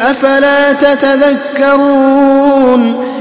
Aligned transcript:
أفلا 0.00 0.72
تتذكرون 0.72 2.16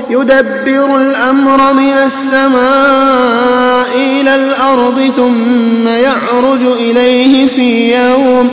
يدبر 0.09 0.97
الأمر 0.97 1.73
من 1.73 1.93
السماء 2.05 3.87
إلى 3.95 4.35
الأرض 4.35 5.11
ثم 5.15 5.87
يعرج 5.87 6.61
إليه 6.79 7.47
في 7.47 7.95
يوم 7.97 8.51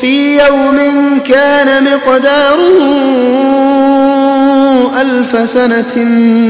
في 0.00 0.38
يوم 0.38 0.78
كان 1.28 1.84
مقداره 1.84 3.14
ألف 5.00 5.50
سنة 5.50 6.04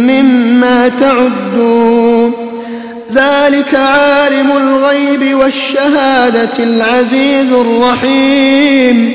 مما 0.08 0.90
تعدون. 1.00 2.32
ذلك 3.14 3.74
عالم 3.74 4.52
الغيب 4.56 5.34
والشهادة 5.34 6.58
العزيز 6.58 7.52
الرحيم. 7.52 9.14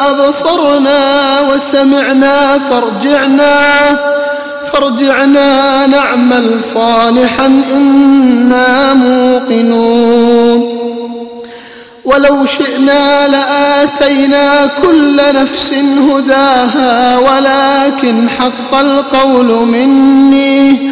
أبصرنا 0.11 1.41
وسمعنا 1.41 2.59
فارجعنا 2.69 3.57
فارجعنا 4.73 5.87
نعمل 5.87 6.63
صالحا 6.73 7.45
إنا 7.75 8.93
موقنون. 8.93 10.77
ولو 12.05 12.45
شئنا 12.45 13.27
لآتينا 13.27 14.69
كل 14.83 15.17
نفس 15.35 15.73
هداها 16.09 17.17
ولكن 17.17 18.29
حق 18.29 18.79
القول 18.79 19.67
مني. 19.67 20.91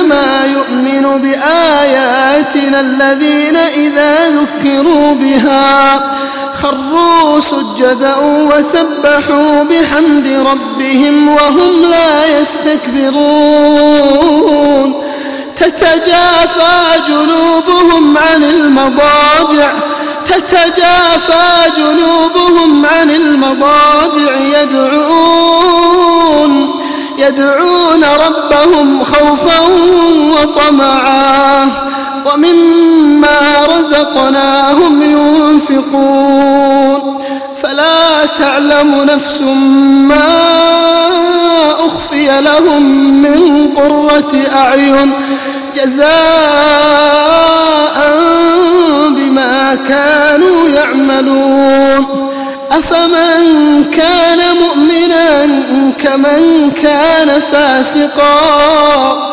إنما 0.00 0.46
يؤمن 0.46 1.18
بآياتنا 1.22 2.80
الذين 2.80 3.56
إذا 3.56 4.30
ذكروا 4.30 5.14
بها. 5.14 6.00
خروا 6.62 7.40
سجدا 7.40 8.14
وسبحوا 8.22 9.62
بحمد 9.62 10.46
ربهم 10.46 11.28
وهم 11.28 11.82
لا 11.90 12.40
يستكبرون. 12.40 13.20
تتجافى 15.56 17.00
جنوبهم 17.08 18.18
عن 18.18 18.44
المضاجع. 18.44 19.72
تتجافى 20.26 21.70
جنوبهم 21.76 22.86
عن 22.86 23.10
المضاجع. 23.10 24.36
يدعون 24.62 25.90
يدعون 27.18 27.79
ربهم 28.04 29.04
خوفا 29.04 29.60
وطمعا 30.34 31.68
ومما 32.26 33.66
رزقناهم 33.78 35.02
ينفقون 35.02 37.00
فلا 37.62 38.26
تعلم 38.38 39.02
نفس 39.02 39.40
ما 40.08 40.60
أخفي 41.86 42.40
لهم 42.40 42.82
من 43.22 43.68
قرة 43.76 44.32
أعين 44.54 45.12
جزاء 45.76 46.10
بما 49.08 49.74
كانوا 49.88 50.68
يعملون 50.68 52.06
أفمن 52.70 53.84
كان 53.92 54.49
كمن 55.98 56.70
كان 56.82 57.40
فاسقا 57.52 59.30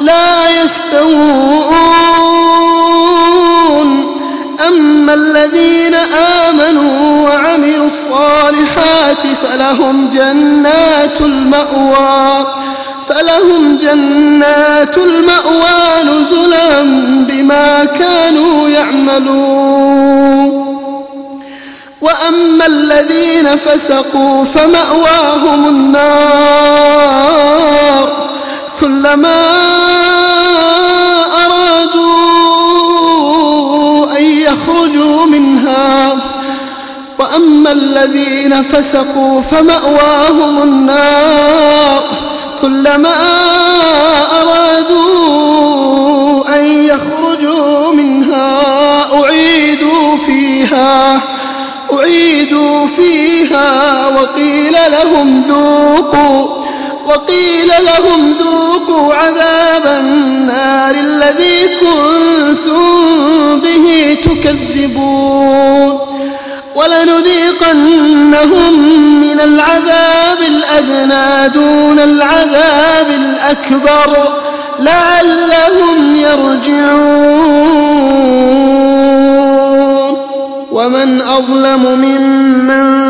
لا 0.00 0.50
يستوون. 0.62 2.10
أما 4.68 5.14
الذين 5.14 5.94
آمنوا 6.44 7.28
وعملوا 7.28 7.86
الصالحات 7.86 9.22
فلهم 9.42 10.10
جنات 10.10 11.20
المأوى 11.20 12.46
فلهم 13.08 13.78
جنات 13.82 14.96
المأوى 14.98 16.02
نزلا 16.04 16.82
بما 17.28 17.84
كانوا 17.84 18.68
يعملون. 18.68 20.10
وأما 22.00 22.66
الذين 22.66 23.56
فسقوا 23.56 24.44
فمأواهم 24.44 25.68
النار 25.68 27.00
كلما 28.80 29.40
أرادوا 31.46 32.58
أن 34.18 34.24
يخرجوا 34.24 35.26
منها. 35.26 36.16
وأما 37.18 37.72
الذين 37.72 38.62
فسقوا 38.62 39.40
فمأواهم 39.40 40.62
النار 40.62 40.99
ذوقوا 55.80 56.46
وقيل 57.06 57.68
لهم 57.68 58.34
ذوقوا 58.40 59.14
عذاب 59.14 59.86
النار 59.86 60.94
الذي 60.94 61.68
كنتم 61.80 63.60
به 63.60 64.16
تكذبون 64.24 65.98
ولنذيقنهم 66.74 68.72
من 69.20 69.40
العذاب 69.40 70.38
الأدنى 70.46 71.48
دون 71.48 71.98
العذاب 71.98 73.06
الأكبر 73.10 74.32
لعلهم 74.78 76.16
يرجعون. 76.16 77.70
ومن 80.72 81.20
أظلم 81.20 81.82
ممن 81.82 83.09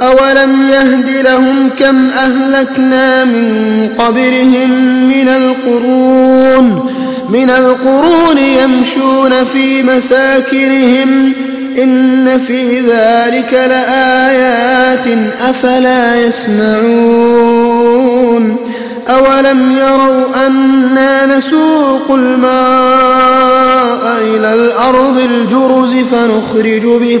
أولم 0.00 0.70
يهد 0.70 1.26
لهم 1.26 1.70
كم 1.78 2.08
أهلكنا 2.10 3.24
من 3.24 3.88
قبلهم 3.98 4.70
من 5.08 5.28
القرون 5.28 6.90
من 7.30 7.50
القرون 7.50 8.38
يمشون 8.38 9.44
في 9.52 9.82
مساكنهم 9.82 11.32
إن 11.78 12.38
في 12.46 12.80
ذلك 12.80 13.52
لآيات 13.52 15.06
أفلا 15.40 16.16
يسمعون 16.20 17.70
أولم 19.08 19.72
يروا 19.78 20.46
أنا 20.46 21.38
نسوق 21.38 22.10
الماء 22.10 23.40
إلى 24.22 24.54
الأرض 24.54 25.18
الجرز 25.18 25.94
فنخرج 25.94 26.82
به 26.82 27.20